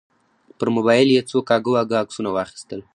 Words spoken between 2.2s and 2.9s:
واخیستل.